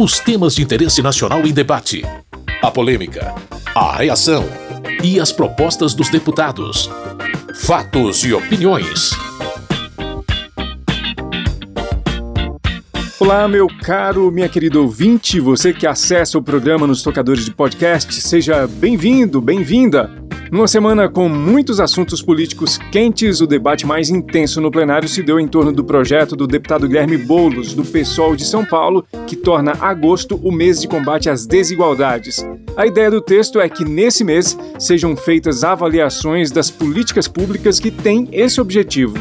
Os 0.00 0.20
temas 0.20 0.54
de 0.54 0.62
interesse 0.62 1.02
nacional 1.02 1.44
em 1.44 1.52
debate. 1.52 2.04
A 2.62 2.70
polêmica. 2.70 3.34
A 3.74 3.96
reação. 3.96 4.44
E 5.02 5.18
as 5.18 5.32
propostas 5.32 5.92
dos 5.92 6.08
deputados. 6.08 6.88
Fatos 7.56 8.22
e 8.22 8.32
opiniões. 8.32 9.10
Olá, 13.18 13.48
meu 13.48 13.66
caro, 13.82 14.30
minha 14.30 14.48
querida 14.48 14.78
ouvinte, 14.78 15.40
você 15.40 15.72
que 15.72 15.84
acessa 15.84 16.38
o 16.38 16.42
programa 16.44 16.86
nos 16.86 17.02
tocadores 17.02 17.44
de 17.44 17.50
podcast, 17.50 18.14
seja 18.20 18.68
bem-vindo, 18.68 19.40
bem-vinda. 19.40 20.27
Numa 20.50 20.66
semana 20.66 21.10
com 21.10 21.28
muitos 21.28 21.78
assuntos 21.78 22.22
políticos 22.22 22.78
quentes, 22.90 23.42
o 23.42 23.46
debate 23.46 23.86
mais 23.86 24.08
intenso 24.08 24.62
no 24.62 24.70
plenário 24.70 25.06
se 25.06 25.22
deu 25.22 25.38
em 25.38 25.46
torno 25.46 25.70
do 25.72 25.84
projeto 25.84 26.34
do 26.34 26.46
deputado 26.46 26.88
Guilherme 26.88 27.18
Boulos, 27.18 27.74
do 27.74 27.84
PSOL 27.84 28.34
de 28.34 28.46
São 28.46 28.64
Paulo, 28.64 29.04
que 29.26 29.36
torna 29.36 29.72
agosto 29.78 30.36
o 30.42 30.50
mês 30.50 30.80
de 30.80 30.88
combate 30.88 31.28
às 31.28 31.46
desigualdades. 31.46 32.46
A 32.76 32.86
ideia 32.86 33.10
do 33.10 33.20
texto 33.20 33.60
é 33.60 33.68
que 33.68 33.84
nesse 33.84 34.24
mês 34.24 34.56
sejam 34.78 35.14
feitas 35.14 35.64
avaliações 35.64 36.50
das 36.50 36.70
políticas 36.70 37.28
públicas 37.28 37.78
que 37.78 37.90
têm 37.90 38.26
esse 38.32 38.58
objetivo. 38.58 39.18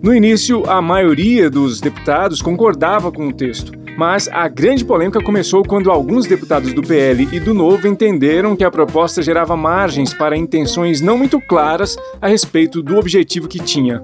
No 0.00 0.14
início, 0.14 0.64
a 0.70 0.80
maioria 0.80 1.50
dos 1.50 1.80
deputados 1.80 2.40
concordava 2.40 3.10
com 3.10 3.26
o 3.26 3.32
texto. 3.32 3.77
Mas 3.98 4.28
a 4.28 4.46
grande 4.46 4.84
polêmica 4.84 5.20
começou 5.20 5.64
quando 5.64 5.90
alguns 5.90 6.24
deputados 6.24 6.72
do 6.72 6.82
PL 6.82 7.28
e 7.32 7.40
do 7.40 7.52
Novo 7.52 7.88
entenderam 7.88 8.54
que 8.54 8.62
a 8.62 8.70
proposta 8.70 9.20
gerava 9.20 9.56
margens 9.56 10.14
para 10.14 10.36
intenções 10.36 11.00
não 11.00 11.18
muito 11.18 11.40
claras 11.40 11.96
a 12.20 12.28
respeito 12.28 12.80
do 12.80 12.96
objetivo 12.96 13.48
que 13.48 13.58
tinha. 13.58 14.00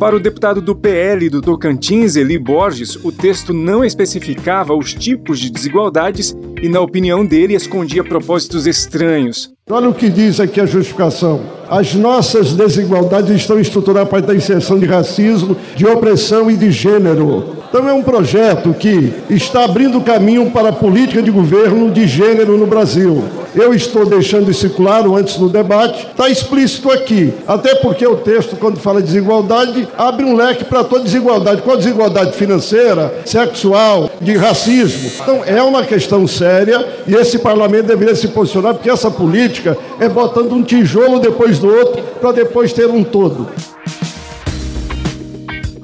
Para 0.00 0.16
o 0.16 0.18
deputado 0.18 0.60
do 0.60 0.74
PL 0.74 1.30
do 1.30 1.40
Tocantins, 1.40 2.16
Eli 2.16 2.36
Borges, 2.36 2.96
o 2.96 3.12
texto 3.12 3.52
não 3.52 3.84
especificava 3.84 4.74
os 4.74 4.92
tipos 4.92 5.38
de 5.38 5.50
desigualdades 5.50 6.34
e, 6.60 6.68
na 6.68 6.80
opinião 6.80 7.24
dele, 7.24 7.54
escondia 7.54 8.02
propósitos 8.02 8.66
estranhos. 8.66 9.54
Olha 9.70 9.88
o 9.88 9.94
que 9.94 10.10
diz 10.10 10.40
aqui 10.40 10.60
a 10.60 10.66
justificação. 10.66 11.40
As 11.68 11.94
nossas 11.94 12.52
desigualdades 12.52 13.30
estão 13.30 13.60
estruturadas 13.60 14.08
para 14.08 14.32
a 14.32 14.34
inserção 14.34 14.80
de 14.80 14.86
racismo, 14.86 15.56
de 15.76 15.86
opressão 15.86 16.50
e 16.50 16.56
de 16.56 16.72
gênero. 16.72 17.59
Então 17.70 17.88
é 17.88 17.92
um 17.92 18.02
projeto 18.02 18.74
que 18.74 19.14
está 19.30 19.64
abrindo 19.64 20.00
caminho 20.00 20.50
para 20.50 20.70
a 20.70 20.72
política 20.72 21.22
de 21.22 21.30
governo 21.30 21.88
de 21.88 22.04
gênero 22.04 22.58
no 22.58 22.66
Brasil. 22.66 23.22
Eu 23.54 23.72
estou 23.72 24.04
deixando 24.04 24.50
isso 24.50 24.68
claro 24.70 25.14
antes 25.14 25.36
do 25.36 25.48
debate, 25.48 26.04
está 26.10 26.28
explícito 26.28 26.90
aqui. 26.90 27.32
Até 27.46 27.76
porque 27.76 28.04
o 28.04 28.16
texto, 28.16 28.56
quando 28.56 28.80
fala 28.80 29.00
de 29.00 29.06
desigualdade, 29.06 29.86
abre 29.96 30.24
um 30.24 30.34
leque 30.34 30.64
para 30.64 30.82
toda 30.82 31.04
desigualdade. 31.04 31.62
Qual 31.62 31.76
desigualdade 31.76 32.32
financeira, 32.32 33.14
sexual, 33.24 34.10
de 34.20 34.36
racismo? 34.36 35.08
Então 35.22 35.44
é 35.46 35.62
uma 35.62 35.84
questão 35.84 36.26
séria 36.26 36.84
e 37.06 37.14
esse 37.14 37.38
parlamento 37.38 37.86
deveria 37.86 38.16
se 38.16 38.26
posicionar, 38.28 38.74
porque 38.74 38.90
essa 38.90 39.12
política 39.12 39.78
é 40.00 40.08
botando 40.08 40.52
um 40.52 40.62
tijolo 40.64 41.20
depois 41.20 41.60
do 41.60 41.72
outro 41.72 42.02
para 42.20 42.32
depois 42.32 42.72
ter 42.72 42.90
um 42.90 43.04
todo. 43.04 43.48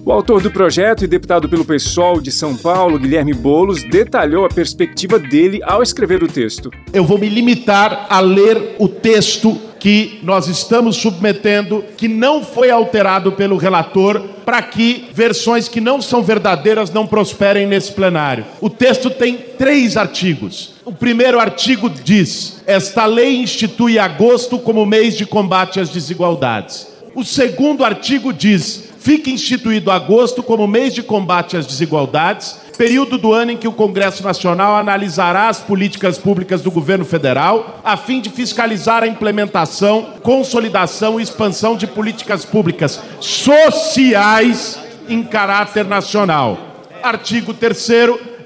O 0.07 0.13
autor 0.13 0.41
do 0.41 0.53
projeto 0.53 1.03
e 1.03 1.09
deputado 1.09 1.49
pelo 1.49 1.65
PSOL 1.65 2.21
de 2.21 2.31
São 2.31 2.57
Paulo, 2.57 2.97
Guilherme 2.97 3.35
Bolos, 3.35 3.83
detalhou 3.83 4.45
a 4.45 4.49
perspectiva 4.49 5.19
dele 5.19 5.61
ao 5.65 5.83
escrever 5.83 6.23
o 6.23 6.29
texto. 6.29 6.71
Eu 6.93 7.05
vou 7.05 7.19
me 7.19 7.29
limitar 7.29 8.07
a 8.09 8.21
ler 8.21 8.77
o 8.79 8.87
texto 8.87 9.61
que 9.81 10.21
nós 10.23 10.47
estamos 10.47 10.95
submetendo, 10.95 11.85
que 11.97 12.07
não 12.07 12.45
foi 12.45 12.71
alterado 12.71 13.33
pelo 13.33 13.57
relator, 13.57 14.21
para 14.45 14.63
que 14.63 15.09
versões 15.13 15.67
que 15.67 15.81
não 15.81 16.01
são 16.01 16.23
verdadeiras 16.23 16.93
não 16.93 17.05
prosperem 17.05 17.67
nesse 17.67 17.91
plenário. 17.91 18.45
O 18.61 18.71
texto 18.71 19.11
tem 19.11 19.37
três 19.59 19.97
artigos. 19.97 20.75
O 20.85 20.93
primeiro 20.93 21.41
artigo 21.41 21.91
diz: 21.91 22.63
Esta 22.65 23.07
lei 23.07 23.39
institui 23.39 23.99
agosto 23.99 24.57
como 24.57 24.87
mês 24.87 25.17
de 25.17 25.27
combate 25.27 25.81
às 25.81 25.89
desigualdades. 25.89 26.95
O 27.13 27.25
segundo 27.25 27.85
artigo 27.85 28.33
diz: 28.33 28.86
Fica 29.07 29.31
instituído 29.31 29.93
agosto 29.93 30.43
como 30.43 30.67
mês 30.67 30.93
de 30.93 31.01
combate 31.01 31.57
às 31.57 31.65
desigualdades, 31.65 32.57
período 32.77 33.17
do 33.17 33.33
ano 33.33 33.53
em 33.53 33.57
que 33.57 33.69
o 33.69 33.73
Congresso 33.73 34.21
Nacional 34.25 34.75
analisará 34.75 35.49
as 35.49 35.61
políticas 35.61 36.19
públicas 36.19 36.61
do 36.61 36.73
governo 36.73 37.05
federal, 37.05 37.81
a 37.85 37.97
fim 37.97 38.21
de 38.21 38.29
fiscalizar 38.31 39.05
a 39.05 39.07
implementação, 39.07 40.15
consolidação 40.25 41.21
e 41.21 41.23
expansão 41.23 41.77
de 41.77 41.87
políticas 41.87 42.45
públicas 42.45 43.01
sociais 43.21 44.77
em 45.09 45.23
caráter 45.23 45.85
nacional. 45.85 46.59
Artigo 47.01 47.55
3 47.55 47.89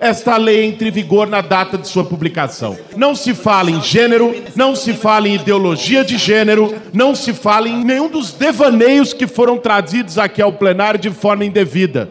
esta 0.00 0.37
lei 0.38 0.65
entre 0.65 0.88
em 0.88 0.91
vigor 0.91 1.28
na 1.28 1.43
data 1.43 1.77
de 1.77 1.87
sua 1.87 2.05
publicação. 2.05 2.77
Não 2.97 3.15
se 3.15 3.34
fala 3.34 3.71
em 3.71 3.83
gênero, 3.83 4.34
não 4.56 4.75
se 4.75 4.94
fala 4.94 5.28
em 5.28 5.34
ideologia 5.34 6.03
de 6.03 6.16
gênero, 6.16 6.75
não 6.93 7.15
se 7.15 7.34
fala 7.34 7.69
em 7.69 7.84
nenhum 7.84 8.09
dos 8.09 8.33
devaneios 8.33 9.12
que 9.12 9.27
foram 9.27 9.59
trazidos 9.59 10.19
aqui 10.19 10.41
ao 10.41 10.55
plenário 10.55 10.99
de 10.99 11.10
forma 11.10 11.44
indevida. 11.44 12.09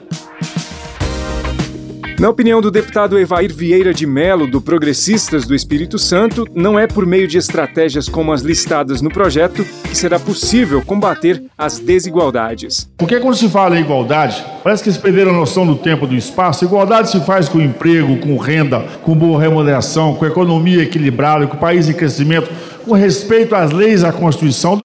Na 2.20 2.28
opinião 2.28 2.60
do 2.60 2.70
deputado 2.70 3.18
Evair 3.18 3.54
Vieira 3.54 3.94
de 3.94 4.06
Melo, 4.06 4.46
do 4.46 4.60
Progressistas 4.60 5.48
do 5.48 5.56
Espírito 5.56 5.98
Santo, 5.98 6.46
não 6.54 6.78
é 6.78 6.86
por 6.86 7.06
meio 7.06 7.30
de 7.30 7.38
estratégias 7.38 8.10
como 8.10 8.34
as 8.34 8.42
listadas 8.42 9.02
no 9.02 9.10
projeto 9.10 9.64
que 9.86 9.96
será 9.96 10.20
possível 10.20 10.82
combater 10.82 11.42
as 11.58 11.80
desigualdades. 11.80 12.92
Porque 12.98 13.22
quando 13.22 13.38
se 13.38 13.48
fala 13.48 13.80
em 13.80 13.84
igualdade, 13.84 14.44
parece 14.62 14.84
que 14.84 14.90
eles 14.90 15.00
perderam 15.00 15.32
a 15.32 15.38
noção 15.38 15.66
do 15.66 15.78
tempo 15.78 16.04
e 16.04 16.10
do 16.10 16.16
espaço. 16.16 16.66
Igualdade 16.66 17.10
se 17.10 17.22
faz 17.22 17.48
com 17.48 17.62
emprego, 17.62 18.18
com 18.18 18.36
renda, 18.36 18.82
com 19.02 19.16
boa 19.16 19.40
remuneração, 19.40 20.14
com 20.16 20.26
economia 20.26 20.84
equilibrada, 20.84 21.48
com 21.48 21.56
o 21.56 21.60
país 21.60 21.88
em 21.88 21.94
crescimento, 21.94 22.50
com 22.84 22.96
respeito 22.96 23.56
às 23.56 23.72
leis, 23.72 24.04
à 24.04 24.12
Constituição. 24.12 24.82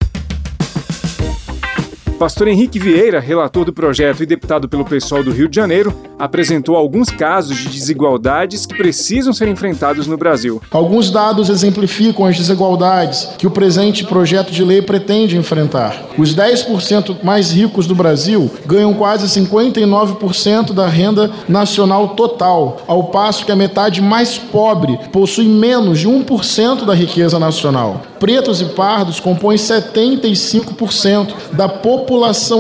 Pastor 2.25 2.49
Henrique 2.49 2.79
Vieira, 2.79 3.21
relator 3.21 3.67
do 3.67 3.73
projeto 3.75 4.23
e 4.23 4.27
deputado 4.27 4.67
pelo 4.67 4.83
pessoal 4.83 5.23
do 5.23 5.31
Rio 5.31 5.47
de 5.47 5.57
Janeiro, 5.57 5.95
apresentou 6.19 6.75
alguns 6.75 7.11
casos 7.11 7.55
de 7.59 7.69
desigualdades 7.69 8.65
que 8.65 8.75
precisam 8.75 9.31
ser 9.31 9.47
enfrentados 9.47 10.07
no 10.07 10.17
Brasil. 10.17 10.63
Alguns 10.71 11.11
dados 11.11 11.51
exemplificam 11.51 12.25
as 12.25 12.39
desigualdades 12.39 13.29
que 13.37 13.47
o 13.47 13.51
presente 13.51 14.07
projeto 14.07 14.51
de 14.53 14.65
lei 14.65 14.81
pretende 14.81 15.37
enfrentar. 15.37 16.03
Os 16.17 16.35
10% 16.35 17.23
mais 17.23 17.53
ricos 17.53 17.87
do 17.87 17.95
Brasil 17.95 18.51
ganham 18.65 18.95
quase 18.95 19.27
59% 19.39 20.73
da 20.73 20.87
renda 20.87 21.31
nacional 21.47 22.15
total, 22.15 22.81
ao 22.87 23.05
passo 23.05 23.45
que 23.45 23.53
a 23.53 23.57
metade 23.57 24.01
mais 24.01 24.39
pobre 24.39 24.99
possui 25.13 25.47
menos 25.47 25.99
de 25.99 26.09
1% 26.09 26.87
da 26.87 26.95
riqueza 26.95 27.39
nacional. 27.39 28.01
Pretos 28.19 28.63
e 28.63 28.65
pardos 28.65 29.21
compõem 29.21 29.57
75% 29.57 31.35
da 31.53 31.69
população 31.69 32.14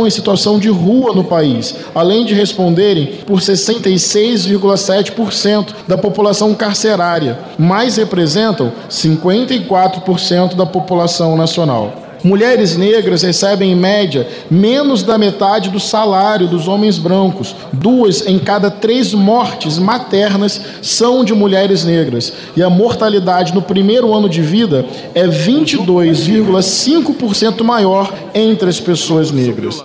em 0.06 0.10
situação 0.10 0.58
de 0.58 0.68
rua 0.68 1.14
no 1.14 1.24
país, 1.24 1.74
além 1.94 2.24
de 2.24 2.34
responderem 2.34 3.20
por 3.26 3.40
66,7% 3.40 5.74
da 5.86 5.96
população 5.96 6.52
carcerária, 6.54 7.38
mas 7.58 7.96
representam 7.96 8.72
54% 8.88 10.54
da 10.54 10.66
população 10.66 11.36
nacional. 11.36 12.03
Mulheres 12.24 12.74
negras 12.74 13.22
recebem, 13.22 13.70
em 13.72 13.76
média, 13.76 14.26
menos 14.50 15.02
da 15.02 15.18
metade 15.18 15.68
do 15.68 15.78
salário 15.78 16.48
dos 16.48 16.66
homens 16.66 16.96
brancos. 16.96 17.54
Duas 17.70 18.26
em 18.26 18.38
cada 18.38 18.70
três 18.70 19.12
mortes 19.12 19.78
maternas 19.78 20.58
são 20.80 21.22
de 21.22 21.34
mulheres 21.34 21.84
negras. 21.84 22.32
E 22.56 22.62
a 22.62 22.70
mortalidade 22.70 23.54
no 23.54 23.60
primeiro 23.60 24.14
ano 24.14 24.26
de 24.26 24.40
vida 24.40 24.86
é 25.14 25.26
22,5% 25.26 27.62
maior 27.62 28.10
entre 28.34 28.70
as 28.70 28.80
pessoas 28.80 29.30
negras. 29.30 29.82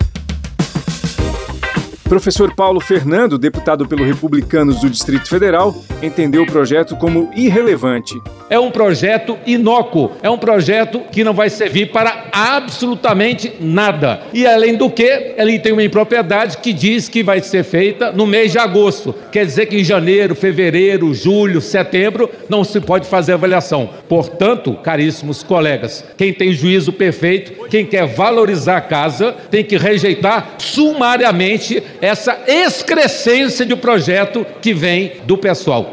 Professor 2.10 2.52
Paulo 2.56 2.80
Fernando, 2.80 3.38
deputado 3.38 3.88
pelo 3.88 4.04
Republicanos 4.04 4.82
do 4.82 4.90
Distrito 4.90 5.30
Federal, 5.30 5.76
entendeu 6.02 6.42
o 6.42 6.48
projeto 6.48 6.96
como 6.96 7.30
irrelevante. 7.36 8.20
É 8.50 8.58
um 8.58 8.72
projeto 8.72 9.38
inócuo, 9.46 10.14
é 10.24 10.30
um 10.30 10.38
projeto 10.38 11.02
que 11.12 11.24
não 11.24 11.36
vai 11.36 11.52
servir 11.52 11.92
para 11.92 12.30
absolutamente 12.34 13.54
nada. 13.60 14.22
E 14.34 14.48
além 14.48 14.76
do 14.76 14.90
que, 14.90 15.36
ele 15.38 15.60
tem 15.60 15.72
uma 15.72 15.84
impropriedade 15.84 16.58
que 16.58 16.74
diz 16.74 17.08
que 17.08 17.22
vai 17.22 17.42
ser 17.42 17.64
feita 17.64 18.12
no 18.12 18.26
mês 18.26 18.52
de 18.52 18.58
agosto. 18.58 19.14
Quer 19.32 19.46
dizer 19.46 19.68
que 19.68 19.78
em 19.78 19.84
janeiro, 19.84 20.34
fevereiro, 20.34 21.14
julho, 21.14 21.62
setembro 21.62 22.28
não 22.50 22.64
se 22.64 22.82
pode 22.82 23.08
fazer 23.08 23.34
avaliação. 23.34 23.88
Portanto, 24.10 24.74
caríssimos 24.82 25.44
colegas, 25.44 26.04
quem 26.18 26.34
tem 26.34 26.52
juízo 26.54 26.92
perfeito, 26.92 27.68
quem 27.68 27.86
quer 27.86 28.08
valorizar 28.08 28.78
a 28.78 28.82
casa, 28.82 29.36
tem 29.52 29.64
que 29.64 29.78
rejeitar 29.78 30.56
sumariamente 30.58 31.84
essa 32.02 32.40
excrescência 32.48 33.66
de 33.66 33.76
projeto 33.76 34.46
que 34.62 34.74
vem 34.74 35.14
do 35.26 35.38
pessoal. 35.38 35.92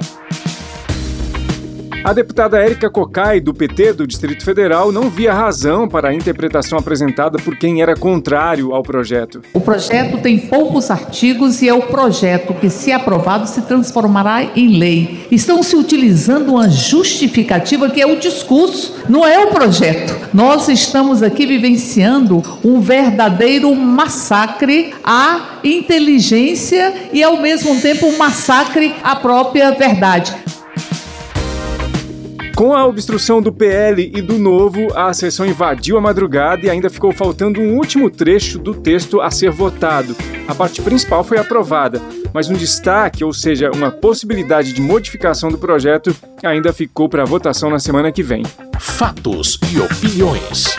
A 2.06 2.12
deputada 2.12 2.62
Érica 2.62 2.88
Cocai, 2.88 3.40
do 3.40 3.52
PT 3.52 3.94
do 3.94 4.06
Distrito 4.06 4.44
Federal, 4.44 4.92
não 4.92 5.10
via 5.10 5.34
razão 5.34 5.88
para 5.88 6.10
a 6.10 6.14
interpretação 6.14 6.78
apresentada 6.78 7.36
por 7.36 7.56
quem 7.56 7.82
era 7.82 7.96
contrário 7.96 8.72
ao 8.72 8.80
projeto. 8.80 9.42
O 9.52 9.60
projeto 9.60 10.18
tem 10.18 10.38
poucos 10.38 10.88
artigos 10.88 11.60
e 11.62 11.68
é 11.68 11.74
o 11.74 11.82
projeto 11.82 12.54
que, 12.54 12.70
se 12.70 12.92
aprovado, 12.92 13.48
se 13.48 13.60
transformará 13.62 14.40
em 14.54 14.78
lei. 14.78 15.26
Estão 15.32 15.64
se 15.64 15.74
utilizando 15.74 16.50
uma 16.50 16.68
justificativa 16.70 17.90
que 17.90 18.00
é 18.00 18.06
o 18.06 18.20
discurso, 18.20 18.94
não 19.08 19.26
é 19.26 19.40
o 19.40 19.48
projeto. 19.48 20.14
Nós 20.32 20.68
estamos 20.68 21.24
aqui 21.24 21.44
vivenciando 21.44 22.40
um 22.64 22.80
verdadeiro 22.80 23.74
massacre 23.74 24.94
à 25.02 25.58
inteligência 25.64 27.08
e, 27.12 27.20
ao 27.24 27.42
mesmo 27.42 27.80
tempo, 27.80 28.06
um 28.06 28.16
massacre 28.16 28.94
à 29.02 29.16
própria 29.16 29.72
verdade. 29.72 30.55
Com 32.56 32.74
a 32.74 32.86
obstrução 32.86 33.42
do 33.42 33.52
PL 33.52 34.10
e 34.16 34.22
do 34.22 34.38
Novo, 34.38 34.88
a 34.96 35.12
sessão 35.12 35.44
invadiu 35.44 35.98
a 35.98 36.00
madrugada 36.00 36.64
e 36.64 36.70
ainda 36.70 36.88
ficou 36.88 37.12
faltando 37.12 37.60
um 37.60 37.76
último 37.76 38.08
trecho 38.08 38.58
do 38.58 38.72
texto 38.72 39.20
a 39.20 39.30
ser 39.30 39.50
votado. 39.50 40.16
A 40.48 40.54
parte 40.54 40.80
principal 40.80 41.22
foi 41.22 41.36
aprovada, 41.36 42.00
mas 42.32 42.48
um 42.48 42.54
destaque, 42.54 43.22
ou 43.22 43.30
seja, 43.30 43.70
uma 43.74 43.90
possibilidade 43.90 44.72
de 44.72 44.80
modificação 44.80 45.50
do 45.50 45.58
projeto, 45.58 46.16
ainda 46.42 46.72
ficou 46.72 47.10
para 47.10 47.26
votação 47.26 47.68
na 47.68 47.78
semana 47.78 48.10
que 48.10 48.22
vem. 48.22 48.42
Fatos 48.80 49.60
e 49.70 49.78
opiniões. 49.78 50.78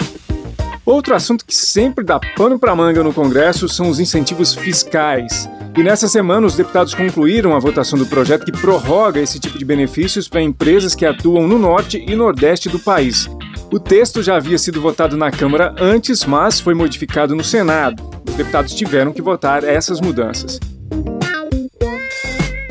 Outro 0.84 1.14
assunto 1.14 1.46
que 1.46 1.54
sempre 1.54 2.04
dá 2.04 2.20
pano 2.36 2.58
para 2.58 2.76
manga 2.76 3.04
no 3.04 3.14
Congresso 3.14 3.70
são 3.70 3.88
os 3.88 4.00
incentivos 4.00 4.56
fiscais. 4.56 5.48
E 5.78 5.84
nessa 5.84 6.08
semana, 6.08 6.48
os 6.48 6.56
deputados 6.56 6.96
concluíram 6.96 7.56
a 7.56 7.60
votação 7.60 8.00
do 8.00 8.08
projeto 8.08 8.44
que 8.44 8.52
prorroga 8.52 9.22
esse 9.22 9.40
tipo 9.40 9.60
de 9.60 9.64
benefícios 9.64 10.28
para 10.28 10.42
empresas 10.42 10.96
que 10.96 11.06
atuam 11.06 11.48
no 11.48 11.60
norte 11.60 12.04
e 12.08 12.16
nordeste 12.16 12.68
do 12.68 12.80
país. 12.80 13.30
O 13.72 13.80
texto 13.80 14.24
já 14.24 14.38
havia 14.38 14.58
sido 14.58 14.82
votado 14.82 15.16
na 15.16 15.30
Câmara 15.30 15.76
antes, 15.80 16.26
mas 16.26 16.60
foi 16.60 16.74
modificado 16.74 17.36
no 17.36 17.44
Senado. 17.44 18.02
Os 18.28 18.34
deputados 18.34 18.74
tiveram 18.74 19.14
que 19.14 19.22
votar 19.22 19.64
essas 19.64 20.02
mudanças. 20.02 20.60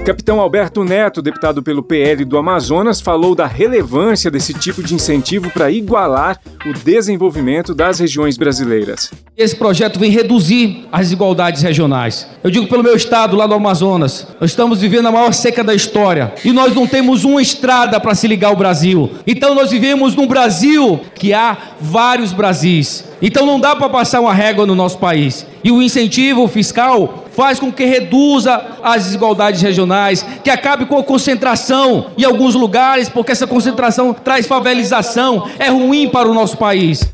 Capitão 0.07 0.41
Alberto 0.41 0.85
Neto, 0.85 1.21
deputado 1.21 1.65
pelo 1.65 1.83
PL 1.83 2.25
do 2.25 2.39
Amazonas, 2.39 3.01
falou 3.01 3.35
da 3.35 3.45
relevância 3.45 4.31
desse 4.31 4.55
tipo 4.55 4.81
de 4.81 4.95
incentivo 4.95 5.51
para 5.51 5.69
igualar 5.69 6.39
o 6.65 6.73
desenvolvimento 6.73 7.75
das 7.75 7.99
regiões 7.99 8.37
brasileiras. 8.37 9.11
Esse 9.37 9.57
projeto 9.57 9.99
vem 9.99 10.13
reduzir 10.13 10.87
as 10.93 11.07
desigualdades 11.07 11.61
regionais. 11.61 12.25
Eu 12.41 12.53
digo 12.53 12.69
pelo 12.69 12.85
meu 12.85 12.95
estado, 12.95 13.35
lá 13.35 13.49
do 13.49 13.55
Amazonas, 13.55 14.29
nós 14.41 14.51
estamos 14.51 14.81
vivendo 14.81 15.07
a 15.07 15.13
maior 15.13 15.33
seca 15.33 15.65
da 15.65 15.75
história 15.75 16.33
e 16.45 16.53
nós 16.53 16.73
não 16.73 16.87
temos 16.87 17.25
uma 17.25 17.43
estrada 17.43 17.99
para 17.99 18.15
se 18.15 18.29
ligar 18.29 18.51
ao 18.51 18.57
Brasil. 18.57 19.11
Então 19.27 19.57
nós 19.57 19.73
vivemos 19.73 20.15
num 20.15 20.29
Brasil 20.29 21.01
que 21.17 21.35
há 21.35 21.57
vários 21.81 22.33
Brasis. 22.33 23.05
Então 23.21 23.45
não 23.45 23.59
dá 23.59 23.75
para 23.75 23.89
passar 23.89 24.21
uma 24.21 24.33
régua 24.33 24.65
no 24.65 24.75
nosso 24.77 24.99
país. 24.99 25.45
E 25.67 25.73
o 25.73 25.83
incentivo 25.83 26.47
fiscal 26.47 27.25
faz 27.33 27.59
com 27.59 27.73
que 27.73 27.85
reduza 27.85 28.79
as 28.85 29.03
desigualdades 29.03 29.61
regionais, 29.61 30.25
que 30.45 30.49
acabe 30.49 30.87
com 30.87 30.97
a 30.97 31.03
concentração 31.03 32.13
em 32.17 32.23
alguns 32.23 32.55
lugares, 32.55 33.09
porque 33.09 33.33
essa 33.33 33.49
concentração 33.49 34.15
traz 34.15 34.47
favelização, 34.47 35.51
é 35.59 35.69
ruim 35.69 36.09
para 36.09 36.29
o 36.31 36.33
nosso 36.33 36.57
país. 36.57 37.11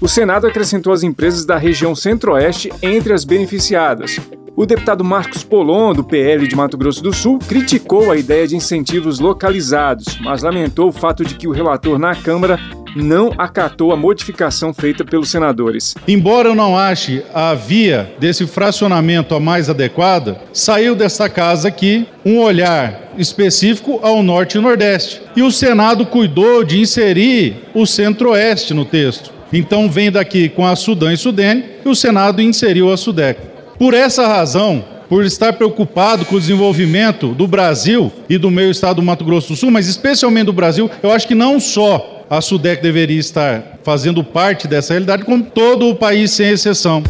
O 0.00 0.08
Senado 0.08 0.48
acrescentou 0.48 0.92
as 0.92 1.04
empresas 1.04 1.46
da 1.46 1.56
região 1.56 1.94
Centro-Oeste 1.94 2.68
entre 2.82 3.12
as 3.12 3.24
beneficiadas. 3.24 4.18
O 4.56 4.66
deputado 4.66 5.04
Marcos 5.04 5.44
Polon, 5.44 5.92
do 5.92 6.02
PL 6.02 6.48
de 6.48 6.56
Mato 6.56 6.76
Grosso 6.76 7.00
do 7.00 7.12
Sul, 7.12 7.38
criticou 7.38 8.10
a 8.10 8.16
ideia 8.16 8.44
de 8.48 8.56
incentivos 8.56 9.20
localizados, 9.20 10.18
mas 10.20 10.42
lamentou 10.42 10.88
o 10.88 10.92
fato 10.92 11.24
de 11.24 11.36
que 11.36 11.46
o 11.46 11.52
relator 11.52 11.96
na 11.96 12.16
Câmara 12.16 12.58
não 12.94 13.32
acatou 13.36 13.92
a 13.92 13.96
modificação 13.96 14.72
feita 14.72 15.04
pelos 15.04 15.30
senadores. 15.30 15.94
Embora 16.06 16.48
eu 16.48 16.54
não 16.54 16.76
ache 16.78 17.22
a 17.34 17.54
via 17.54 18.12
desse 18.18 18.46
fracionamento 18.46 19.34
a 19.34 19.40
mais 19.40 19.68
adequada, 19.68 20.40
saiu 20.52 20.94
desta 20.94 21.28
casa 21.28 21.68
aqui 21.68 22.06
um 22.24 22.38
olhar 22.38 23.12
específico 23.18 24.00
ao 24.02 24.22
norte 24.22 24.58
e 24.58 24.60
nordeste. 24.60 25.22
E 25.36 25.42
o 25.42 25.50
Senado 25.50 26.06
cuidou 26.06 26.64
de 26.64 26.80
inserir 26.80 27.56
o 27.74 27.86
centro-oeste 27.86 28.74
no 28.74 28.84
texto. 28.84 29.32
Então 29.52 29.88
vem 29.88 30.10
daqui 30.10 30.48
com 30.48 30.66
a 30.66 30.74
Sudã 30.74 31.12
e 31.12 31.16
Sudene 31.16 31.64
e 31.84 31.88
o 31.88 31.94
Senado 31.94 32.42
inseriu 32.42 32.92
a 32.92 32.96
Sudeco. 32.96 33.46
Por 33.78 33.94
essa 33.94 34.26
razão, 34.26 34.84
por 35.08 35.24
estar 35.24 35.52
preocupado 35.52 36.24
com 36.24 36.36
o 36.36 36.40
desenvolvimento 36.40 37.34
do 37.34 37.46
Brasil 37.46 38.10
e 38.28 38.38
do 38.38 38.50
meu 38.50 38.70
estado 38.70 38.96
do 38.96 39.02
Mato 39.02 39.24
Grosso 39.24 39.48
do 39.48 39.56
Sul, 39.56 39.70
mas 39.70 39.86
especialmente 39.86 40.46
do 40.46 40.52
Brasil, 40.52 40.90
eu 41.02 41.12
acho 41.12 41.28
que 41.28 41.34
não 41.34 41.60
só 41.60 42.13
a 42.36 42.40
SUDEC 42.40 42.82
deveria 42.82 43.18
estar 43.18 43.78
fazendo 43.82 44.24
parte 44.24 44.66
dessa 44.66 44.92
realidade, 44.92 45.24
como 45.24 45.44
todo 45.44 45.88
o 45.88 45.94
país, 45.94 46.32
sem 46.32 46.48
exceção. 46.48 47.02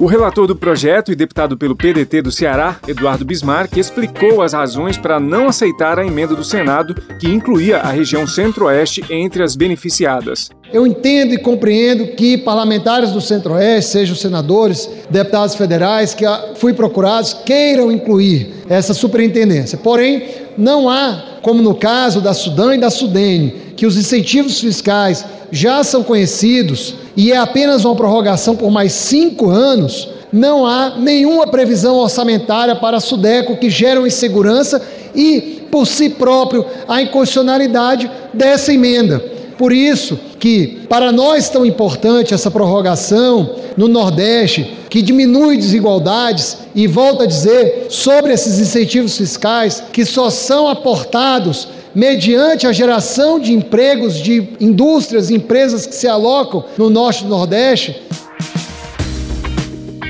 O 0.00 0.06
relator 0.06 0.48
do 0.48 0.56
projeto 0.56 1.12
e 1.12 1.14
deputado 1.14 1.56
pelo 1.56 1.76
PDT 1.76 2.22
do 2.22 2.32
Ceará, 2.32 2.80
Eduardo 2.88 3.24
Bismarck, 3.24 3.76
explicou 3.76 4.42
as 4.42 4.52
razões 4.52 4.96
para 4.96 5.20
não 5.20 5.46
aceitar 5.46 5.96
a 5.96 6.04
emenda 6.04 6.34
do 6.34 6.42
Senado 6.42 6.94
que 7.20 7.28
incluía 7.28 7.78
a 7.78 7.92
região 7.92 8.26
Centro-Oeste 8.26 9.04
entre 9.08 9.44
as 9.44 9.54
beneficiadas. 9.54 10.50
Eu 10.72 10.84
entendo 10.86 11.34
e 11.34 11.38
compreendo 11.38 12.16
que 12.16 12.36
parlamentares 12.38 13.12
do 13.12 13.20
Centro-Oeste, 13.20 13.92
sejam 13.92 14.16
senadores, 14.16 14.90
deputados 15.08 15.54
federais, 15.54 16.14
que 16.14 16.24
fui 16.56 16.72
procurados, 16.72 17.34
queiram 17.46 17.92
incluir 17.92 18.54
essa 18.68 18.92
superintendência. 18.92 19.78
Porém, 19.78 20.24
não 20.58 20.88
há, 20.88 21.31
como 21.42 21.60
no 21.60 21.74
caso 21.74 22.20
da 22.20 22.32
Sudã 22.32 22.74
e 22.74 22.78
da 22.78 22.88
Sudene, 22.88 23.74
que 23.76 23.84
os 23.84 23.96
incentivos 23.96 24.60
fiscais 24.60 25.24
já 25.50 25.82
são 25.84 26.02
conhecidos 26.02 26.94
e 27.16 27.32
é 27.32 27.36
apenas 27.36 27.84
uma 27.84 27.94
prorrogação 27.94 28.56
por 28.56 28.70
mais 28.70 28.92
cinco 28.92 29.50
anos, 29.50 30.08
não 30.32 30.66
há 30.66 30.96
nenhuma 30.96 31.46
previsão 31.46 31.96
orçamentária 31.96 32.74
para 32.76 32.96
a 32.96 33.00
Sudeco 33.00 33.56
que 33.56 33.68
gere 33.68 33.98
uma 33.98 34.08
insegurança 34.08 34.80
e, 35.14 35.62
por 35.70 35.86
si 35.86 36.08
próprio, 36.08 36.64
a 36.88 37.02
inconstitucionalidade 37.02 38.10
dessa 38.32 38.72
emenda. 38.72 39.18
Por 39.58 39.72
isso 39.72 40.18
que, 40.42 40.80
para 40.88 41.12
nós, 41.12 41.48
tão 41.48 41.64
importante 41.64 42.34
essa 42.34 42.50
prorrogação 42.50 43.54
no 43.76 43.86
Nordeste, 43.86 44.76
que 44.90 45.00
diminui 45.00 45.56
desigualdades 45.56 46.58
e, 46.74 46.88
volta 46.88 47.22
a 47.22 47.26
dizer, 47.28 47.86
sobre 47.88 48.32
esses 48.32 48.58
incentivos 48.58 49.16
fiscais 49.16 49.84
que 49.92 50.04
só 50.04 50.30
são 50.30 50.66
aportados 50.66 51.68
mediante 51.94 52.66
a 52.66 52.72
geração 52.72 53.38
de 53.38 53.52
empregos 53.52 54.18
de 54.18 54.48
indústrias 54.58 55.30
empresas 55.30 55.86
que 55.86 55.94
se 55.94 56.08
alocam 56.08 56.64
no 56.76 56.90
Norte 56.90 57.24
e 57.24 57.28
Nordeste. 57.28 58.02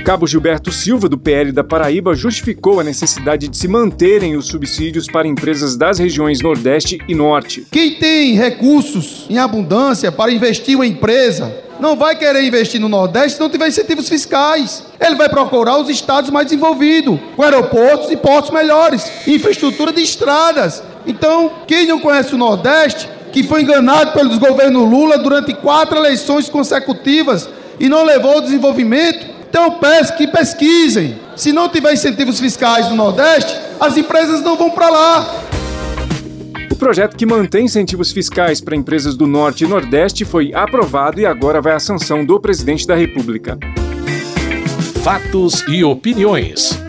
Cabo 0.02 0.26
Gilberto 0.26 0.72
Silva, 0.72 1.08
do 1.08 1.16
PL 1.16 1.52
da 1.52 1.62
Paraíba, 1.62 2.16
justificou 2.16 2.80
a 2.80 2.84
necessidade 2.84 3.46
de 3.46 3.56
se 3.56 3.68
manterem 3.68 4.36
os 4.36 4.46
subsídios 4.48 5.06
para 5.06 5.28
empresas 5.28 5.76
das 5.76 6.00
regiões 6.00 6.40
Nordeste 6.40 6.98
e 7.06 7.14
Norte. 7.14 7.64
Quem 7.70 7.94
tem 7.94 8.34
recursos 8.34 9.26
em 9.30 9.38
abundância 9.38 10.10
para 10.10 10.32
investir 10.32 10.74
uma 10.74 10.86
empresa 10.86 11.54
não 11.78 11.96
vai 11.96 12.16
querer 12.16 12.42
investir 12.42 12.80
no 12.80 12.88
Nordeste 12.88 13.36
se 13.36 13.40
não 13.40 13.48
tiver 13.48 13.68
incentivos 13.68 14.08
fiscais. 14.08 14.84
Ele 15.00 15.14
vai 15.14 15.28
procurar 15.28 15.78
os 15.78 15.88
estados 15.88 16.30
mais 16.30 16.46
desenvolvidos, 16.46 17.20
com 17.36 17.42
aeroportos 17.42 18.10
e 18.10 18.16
portos 18.16 18.50
melhores, 18.50 19.08
infraestrutura 19.26 19.92
de 19.92 20.02
estradas. 20.02 20.82
Então, 21.06 21.52
quem 21.66 21.86
não 21.86 22.00
conhece 22.00 22.34
o 22.34 22.38
Nordeste, 22.38 23.08
que 23.32 23.44
foi 23.44 23.62
enganado 23.62 24.12
pelos 24.12 24.36
governos 24.36 24.82
Lula 24.82 25.16
durante 25.18 25.54
quatro 25.54 25.96
eleições 25.96 26.48
consecutivas 26.48 27.48
e 27.78 27.88
não 27.88 28.04
levou 28.04 28.32
ao 28.32 28.40
desenvolvimento, 28.40 29.41
então 29.52 29.72
peço 29.72 30.16
que 30.16 30.26
pesquisem. 30.26 31.14
Se 31.36 31.52
não 31.52 31.68
tiver 31.68 31.92
incentivos 31.92 32.40
fiscais 32.40 32.88
no 32.88 32.96
Nordeste, 32.96 33.54
as 33.78 33.98
empresas 33.98 34.40
não 34.40 34.56
vão 34.56 34.70
para 34.70 34.88
lá. 34.88 35.26
O 36.70 36.74
projeto 36.74 37.14
que 37.18 37.26
mantém 37.26 37.66
incentivos 37.66 38.10
fiscais 38.10 38.62
para 38.62 38.74
empresas 38.74 39.14
do 39.14 39.26
Norte 39.26 39.64
e 39.64 39.68
Nordeste 39.68 40.24
foi 40.24 40.54
aprovado 40.54 41.20
e 41.20 41.26
agora 41.26 41.60
vai 41.60 41.74
à 41.74 41.78
sanção 41.78 42.24
do 42.24 42.40
presidente 42.40 42.86
da 42.86 42.94
República. 42.94 43.58
Fatos 45.02 45.62
e 45.68 45.84
opiniões. 45.84 46.81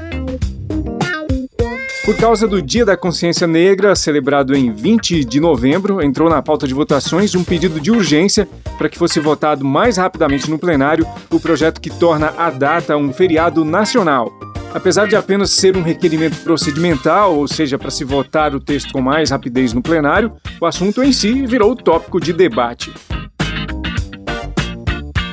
Por 2.03 2.17
causa 2.17 2.45
do 2.45 2.61
Dia 2.61 2.85
da 2.85 2.97
Consciência 2.97 3.47
Negra, 3.47 3.95
celebrado 3.95 4.53
em 4.53 4.73
20 4.73 5.23
de 5.23 5.39
novembro, 5.39 6.01
entrou 6.01 6.29
na 6.29 6.41
pauta 6.41 6.67
de 6.67 6.73
votações 6.73 7.33
um 7.33 7.45
pedido 7.45 7.79
de 7.79 7.91
urgência 7.91 8.45
para 8.77 8.89
que 8.89 8.97
fosse 8.97 9.21
votado 9.21 9.63
mais 9.63 9.95
rapidamente 9.95 10.49
no 10.49 10.59
plenário 10.59 11.07
o 11.31 11.39
projeto 11.39 11.79
que 11.79 11.89
torna 11.89 12.33
a 12.37 12.49
data 12.49 12.97
um 12.97 13.13
feriado 13.13 13.63
nacional. 13.63 14.33
Apesar 14.73 15.07
de 15.07 15.15
apenas 15.15 15.51
ser 15.51 15.77
um 15.77 15.81
requerimento 15.81 16.35
procedimental, 16.43 17.37
ou 17.37 17.47
seja, 17.47 17.79
para 17.79 17.89
se 17.89 18.03
votar 18.03 18.53
o 18.53 18.59
texto 18.59 18.91
com 18.91 18.99
mais 18.99 19.31
rapidez 19.31 19.71
no 19.71 19.81
plenário, 19.81 20.33
o 20.59 20.65
assunto 20.65 21.01
em 21.01 21.13
si 21.13 21.45
virou 21.45 21.73
tópico 21.73 22.19
de 22.19 22.33
debate. 22.33 22.91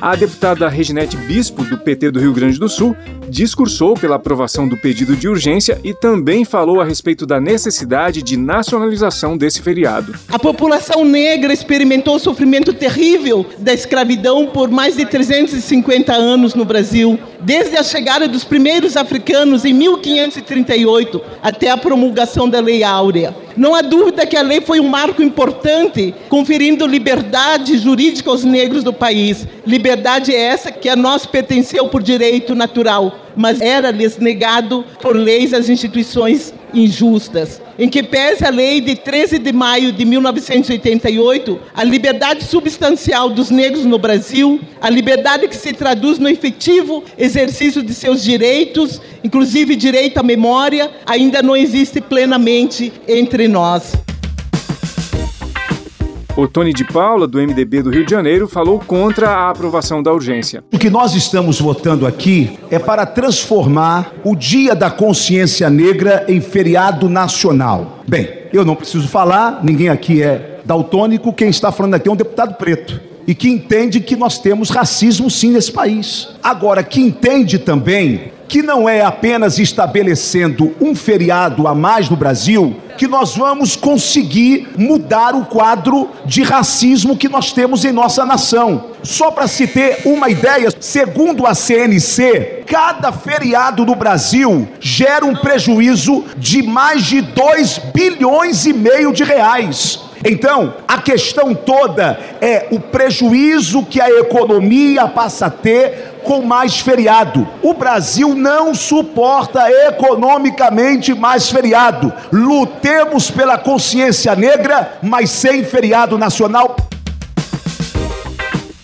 A 0.01 0.17
deputada 0.17 0.67
Reginete 0.67 1.15
Bispo, 1.15 1.63
do 1.63 1.77
PT 1.77 2.11
do 2.11 2.19
Rio 2.19 2.33
Grande 2.33 2.59
do 2.59 2.71
Sul, 2.71 2.97
discursou 3.29 3.93
pela 3.95 4.17
aprovação 4.17 4.67
do 4.67 4.75
pedido 4.75 5.15
de 5.15 5.29
urgência 5.29 5.79
e 5.85 5.93
também 5.93 6.43
falou 6.43 6.81
a 6.81 6.85
respeito 6.87 7.27
da 7.27 7.39
necessidade 7.39 8.23
de 8.23 8.35
nacionalização 8.35 9.37
desse 9.37 9.61
feriado. 9.61 10.15
A 10.29 10.39
população 10.39 11.05
negra 11.05 11.53
experimentou 11.53 12.17
o 12.17 12.19
sofrimento 12.19 12.73
terrível 12.73 13.45
da 13.59 13.75
escravidão 13.75 14.47
por 14.47 14.71
mais 14.71 14.97
de 14.97 15.05
350 15.05 16.15
anos 16.15 16.55
no 16.55 16.65
Brasil, 16.65 17.19
desde 17.43 17.77
a 17.77 17.83
chegada 17.83 18.27
dos 18.27 18.43
primeiros 18.43 18.97
africanos 18.97 19.67
em 19.67 19.75
1538 19.75 21.21
até 21.43 21.71
a 21.71 21.77
promulgação 21.77 22.49
da 22.49 22.59
Lei 22.59 22.83
Áurea. 22.83 23.35
Não 23.57 23.75
há 23.75 23.83
dúvida 23.83 24.27
que 24.27 24.37
a 24.37 24.43
lei 24.43 24.61
foi 24.61 24.81
um 24.81 24.89
marco 24.89 25.23
importante, 25.23 26.15
conferindo 26.29 26.87
liberdade 26.87 27.77
jurídica 27.79 28.31
aos 28.31 28.45
negros 28.45 28.85
do 28.85 28.93
país. 28.93 29.47
Liberdade 29.67 30.35
essa 30.35 30.71
que 30.71 30.89
a 30.89 30.97
nós 30.97 31.27
pertenceu 31.27 31.89
por 31.89 32.03
direito 32.03 32.55
natural, 32.55 33.19
mas 33.37 33.61
era-lhes 33.61 34.19
negado 34.19 34.85
por 35.01 35.17
leis 35.17 35.53
às 35.53 35.69
instituições 35.69 36.55
injustas. 36.75 37.61
Em 37.79 37.89
que 37.89 38.03
pese 38.03 38.45
a 38.45 38.51
lei 38.51 38.81
de 38.81 38.97
13 38.97 39.39
de 39.39 39.53
maio 39.53 39.93
de 39.93 40.05
1988, 40.05 41.61
a 41.75 41.85
liberdade 41.85 42.45
substancial 42.45 43.31
dos 43.31 43.51
negros 43.51 43.85
no 43.85 43.99
Brasil, 43.99 44.61
a 44.81 44.91
liberdade 44.91 45.49
que 45.49 45.57
se 45.57 45.73
traduz 45.73 46.19
no 46.19 46.29
efetivo 46.29 47.05
exercício 47.17 47.83
de 47.83 47.95
seus 47.95 48.23
direitos, 48.23 49.01
inclusive 49.25 49.77
direito 49.77 50.19
à 50.19 50.23
memória, 50.23 50.91
ainda 51.07 51.43
não 51.43 51.57
existe 51.57 52.01
plenamente 52.01 52.93
entre 53.09 53.49
nós. 53.49 53.95
O 56.37 56.47
Tony 56.47 56.73
de 56.73 56.85
Paula, 56.85 57.27
do 57.27 57.39
MDB 57.39 57.83
do 57.83 57.91
Rio 57.91 58.05
de 58.05 58.11
Janeiro, 58.11 58.49
falou 58.49 58.79
contra 58.79 59.31
a 59.31 59.51
aprovação 59.51 60.03
da 60.03 60.13
urgência. 60.13 60.63
O 60.73 60.79
que 60.79 60.89
nós 60.89 61.15
estamos 61.15 61.61
votando 61.61 62.07
aqui 62.07 62.59
é 62.71 62.79
para 62.79 63.05
transformar 63.05 64.15
o 64.25 64.37
Dia 64.37 64.75
da 64.75 64.91
Consciência 64.91 65.69
Negra 65.69 66.25
em 66.29 66.41
feriado 66.41 67.09
nacional. 67.09 67.99
Bem, 68.07 68.29
eu 68.53 68.65
não 68.65 68.77
preciso 68.77 69.09
falar, 69.09 69.61
ninguém 69.63 69.89
aqui 69.89 70.23
é 70.23 70.61
daltônico, 70.65 71.33
quem 71.33 71.51
está 71.51 71.73
falando 71.73 71.95
aqui 71.95 72.09
é 72.09 72.13
um 72.13 72.17
deputado 72.17 72.55
preto 72.55 73.01
e 73.27 73.35
que 73.35 73.49
entende 73.49 74.01
que 74.01 74.17
nós 74.17 74.39
temos 74.39 74.71
racismo 74.71 75.29
sim 75.31 75.51
nesse 75.51 75.71
país. 75.71 76.29
Agora, 76.43 76.83
que 76.83 77.01
entende 77.01 77.59
também 77.59 78.33
que 78.51 78.63
não 78.63 78.89
é 78.89 79.01
apenas 79.01 79.61
estabelecendo 79.61 80.75
um 80.81 80.93
feriado 80.93 81.69
a 81.69 81.75
mais 81.75 82.11
no 82.11 82.17
Brasil 82.17 82.77
que 82.99 83.07
nós 83.07 83.35
vamos 83.35 83.77
conseguir 83.77 84.69
mudar 84.77 85.35
o 85.37 85.47
quadro 85.47 86.11
de 86.27 86.43
racismo 86.43 87.17
que 87.17 87.31
nós 87.31 87.53
temos 87.53 87.85
em 87.85 87.93
nossa 87.93 88.27
nação. 88.27 88.91
Só 89.03 89.31
para 89.31 89.47
se 89.47 89.69
ter 89.69 90.03
uma 90.05 90.29
ideia, 90.29 90.69
segundo 90.81 91.47
a 91.47 91.55
CNC, 91.55 92.65
cada 92.67 93.11
feriado 93.11 93.87
no 93.87 93.95
Brasil 93.95 94.69
gera 94.81 95.25
um 95.25 95.35
prejuízo 95.35 96.25
de 96.37 96.63
mais 96.63 97.05
de 97.05 97.23
2 97.23 97.79
bilhões 97.95 98.67
e 98.67 98.73
meio 98.75 99.13
de 99.13 99.25
reais. 99.25 100.11
Então, 100.25 100.75
a 100.87 100.99
questão 100.99 101.55
toda 101.55 102.19
é 102.41 102.69
o 102.71 102.79
prejuízo 102.79 103.85
que 103.87 104.01
a 104.01 104.11
economia 104.11 105.09
passa 105.09 105.47
a 105.47 105.51
ter 105.51 106.10
com 106.25 106.43
mais 106.43 106.81
feriado. 106.81 107.47
O 107.63 107.75
Brasil 107.75 108.35
não 108.35 108.75
suporta 108.75 109.71
economicamente 109.89 111.15
mais 111.15 111.51
feriado. 111.51 112.13
Lutemos 112.33 113.31
pela 113.31 113.59
consciência 113.59 114.35
negra, 114.35 114.99
mas 115.03 115.31
sem 115.31 115.65
feriado 115.65 116.17
nacional. 116.19 116.77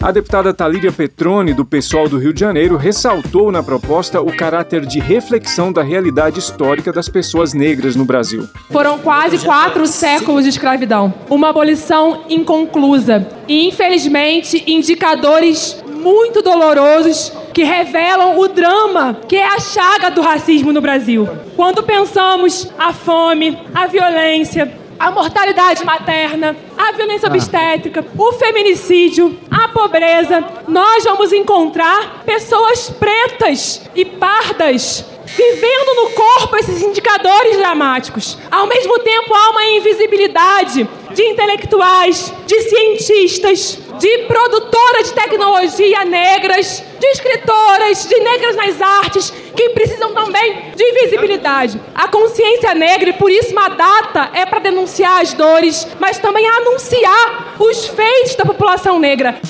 A 0.07 0.13
deputada 0.13 0.55
Talíria 0.55 0.93
Petrone, 0.93 1.53
do 1.53 1.65
PSOL 1.65 2.09
do 2.09 2.17
Rio 2.19 2.33
de 2.33 2.39
Janeiro, 2.39 2.77
ressaltou 2.77 3.51
na 3.51 3.61
proposta 3.61 4.21
o 4.21 4.27
caráter 4.37 4.87
de 4.87 5.01
reflexão 5.01 5.73
da 5.73 5.83
realidade 5.83 6.39
histórica 6.39 6.93
das 6.93 7.09
pessoas 7.09 7.53
negras 7.53 7.97
no 7.97 8.05
Brasil. 8.05 8.47
Foram 8.71 8.99
quase 8.99 9.39
quatro 9.39 9.85
séculos 9.87 10.45
de 10.45 10.51
escravidão, 10.51 11.13
uma 11.29 11.49
abolição 11.49 12.23
inconclusa 12.29 13.27
e, 13.49 13.67
infelizmente, 13.67 14.63
indicadores 14.67 15.83
muito 16.07 16.41
dolorosos 16.41 17.33
que 17.53 17.65
revelam 17.65 18.39
o 18.39 18.47
drama 18.47 19.19
que 19.27 19.35
é 19.35 19.45
a 19.45 19.59
chaga 19.59 20.09
do 20.09 20.21
racismo 20.21 20.73
no 20.73 20.81
Brasil. 20.81 21.29
Quando 21.57 21.83
pensamos 21.83 22.71
a 22.79 22.93
fome, 22.93 23.59
a 23.75 23.89
violência, 23.89 24.73
a 25.01 25.11
mortalidade 25.11 25.85
materna, 25.85 26.55
a 26.79 26.93
violência 26.93 27.29
obstétrica, 27.29 28.07
o 28.17 28.33
feminicídio, 28.35 29.37
a 29.51 29.67
pobreza, 29.67 30.45
nós 30.69 31.03
vamos 31.03 31.33
encontrar 31.33 32.23
pessoas 32.25 32.89
pretas 32.89 33.83
e 33.93 34.05
pardas 34.05 35.05
vivendo 35.27 35.97
no 35.97 36.11
corpo 36.11 36.57
esses 36.57 36.83
indicadores 36.83 37.57
dramáticos. 37.57 38.39
Ao 38.49 38.69
mesmo 38.69 38.97
tempo, 39.01 39.35
há 39.35 39.51
uma 39.51 39.65
invisibilidade 39.65 40.89
de 41.17 41.23
intelectuais, 41.23 42.31
de 42.47 42.61
cientistas, 42.61 43.79
de 43.99 44.19
produtoras 44.29 45.09
de 45.09 45.15
tecnologia 45.15 46.05
negras, 46.05 46.85
de 47.01 47.07
escritoras, 47.07 48.07
de 48.07 48.21
negras 48.21 48.55
nas 48.55 48.83
artes, 48.83 49.33
que 49.57 49.71
precisam 49.71 50.13
também 50.13 50.73
de 50.77 50.93
visibilidade. 50.93 51.81
A 51.95 52.07
consciência 52.07 52.75
negra, 52.75 53.09
e 53.09 53.13
por 53.15 53.31
isso 53.31 53.53
uma 53.53 53.71
data 53.71 54.31
é 54.35 54.45
para 54.45 54.59
denunciar 54.59 55.23
as 55.23 55.33
dores, 55.33 55.89
mas 55.99 56.19
também 56.19 56.47
anunciar 56.47 57.57
os 57.59 57.87
feitos 57.87 58.37
da 58.37 58.45
população 58.45 59.01
negra. 59.01 59.41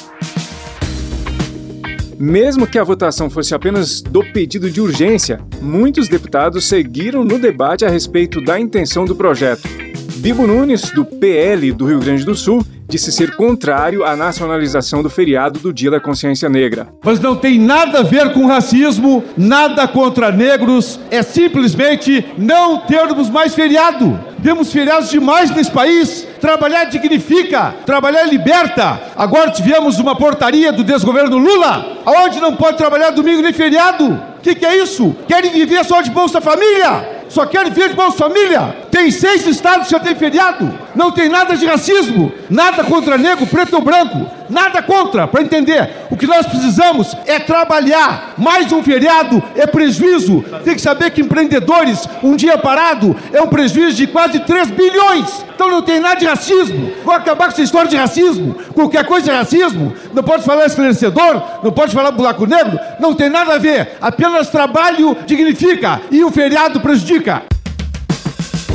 Mesmo 2.16 2.64
que 2.64 2.78
a 2.78 2.84
votação 2.84 3.28
fosse 3.28 3.56
apenas 3.56 4.00
do 4.00 4.22
pedido 4.32 4.70
de 4.70 4.80
urgência, 4.80 5.40
muitos 5.60 6.08
deputados 6.08 6.68
seguiram 6.68 7.24
no 7.24 7.40
debate 7.40 7.84
a 7.84 7.88
respeito 7.88 8.40
da 8.40 8.58
intenção 8.58 9.04
do 9.04 9.16
projeto. 9.16 9.85
Bibo 10.26 10.44
Nunes, 10.44 10.90
do 10.90 11.04
PL 11.04 11.70
do 11.70 11.86
Rio 11.86 12.00
Grande 12.00 12.24
do 12.24 12.34
Sul, 12.34 12.60
disse 12.88 13.12
ser 13.12 13.36
contrário 13.36 14.04
à 14.04 14.16
nacionalização 14.16 15.00
do 15.00 15.08
feriado 15.08 15.60
do 15.60 15.72
Dia 15.72 15.88
da 15.88 16.00
Consciência 16.00 16.48
Negra. 16.48 16.88
Mas 17.04 17.20
não 17.20 17.36
tem 17.36 17.60
nada 17.60 18.00
a 18.00 18.02
ver 18.02 18.32
com 18.32 18.44
racismo, 18.44 19.22
nada 19.36 19.86
contra 19.86 20.32
negros, 20.32 20.98
é 21.12 21.22
simplesmente 21.22 22.26
não 22.36 22.78
termos 22.78 23.30
mais 23.30 23.54
feriado. 23.54 24.18
Temos 24.42 24.72
feriados 24.72 25.10
demais 25.10 25.52
nesse 25.52 25.70
país. 25.70 26.26
Trabalhar 26.40 26.86
dignifica, 26.86 27.76
trabalhar 27.86 28.24
liberta. 28.24 29.00
Agora 29.14 29.52
tivemos 29.52 30.00
uma 30.00 30.16
portaria 30.16 30.72
do 30.72 30.82
desgoverno 30.82 31.38
Lula, 31.38 32.02
aonde 32.04 32.40
não 32.40 32.56
pode 32.56 32.76
trabalhar 32.76 33.10
domingo 33.10 33.42
nem 33.42 33.52
feriado. 33.52 34.04
O 34.38 34.40
que, 34.42 34.56
que 34.56 34.66
é 34.66 34.82
isso? 34.82 35.14
Querem 35.28 35.52
viver 35.52 35.84
só 35.84 36.00
de 36.00 36.10
Bolsa 36.10 36.40
Família? 36.40 37.14
Só 37.28 37.46
querem 37.46 37.72
viver 37.72 37.90
de 37.90 37.94
Bolsa 37.94 38.18
Família? 38.18 38.76
Tem 38.96 39.10
seis 39.10 39.46
estados 39.46 39.88
que 39.88 39.92
já 39.92 40.00
tem 40.00 40.14
feriado. 40.14 40.72
Não 40.94 41.10
tem 41.10 41.28
nada 41.28 41.54
de 41.54 41.66
racismo, 41.66 42.32
nada 42.48 42.82
contra 42.82 43.18
negro, 43.18 43.46
preto 43.46 43.74
ou 43.76 43.82
branco. 43.82 44.26
Nada 44.48 44.80
contra, 44.80 45.28
para 45.28 45.42
entender. 45.42 45.90
O 46.10 46.16
que 46.16 46.26
nós 46.26 46.46
precisamos 46.46 47.14
é 47.26 47.38
trabalhar. 47.38 48.32
Mais 48.38 48.72
um 48.72 48.82
feriado 48.82 49.42
é 49.54 49.66
prejuízo. 49.66 50.42
Tem 50.64 50.74
que 50.74 50.80
saber 50.80 51.10
que 51.10 51.20
empreendedores, 51.20 52.08
um 52.22 52.34
dia 52.34 52.56
parado, 52.56 53.14
é 53.34 53.42
um 53.42 53.48
prejuízo 53.48 53.96
de 53.96 54.06
quase 54.06 54.40
3 54.40 54.70
bilhões. 54.70 55.44
Então 55.54 55.68
não 55.68 55.82
tem 55.82 56.00
nada 56.00 56.18
de 56.18 56.24
racismo. 56.24 56.90
Vou 57.04 57.12
acabar 57.12 57.48
com 57.48 57.52
essa 57.52 57.62
história 57.62 57.90
de 57.90 57.96
racismo. 57.98 58.54
Qualquer 58.72 59.04
coisa 59.04 59.30
é 59.30 59.36
racismo. 59.36 59.92
Não 60.14 60.22
pode 60.22 60.42
falar 60.42 60.64
esclarecedor, 60.64 61.42
não 61.62 61.70
pode 61.70 61.92
falar 61.92 62.12
buraco 62.12 62.46
negro. 62.46 62.80
Não 62.98 63.12
tem 63.12 63.28
nada 63.28 63.56
a 63.56 63.58
ver. 63.58 63.98
Apenas 64.00 64.48
trabalho 64.48 65.14
dignifica 65.26 66.00
e 66.10 66.24
o 66.24 66.30
feriado 66.30 66.80
prejudica. 66.80 67.42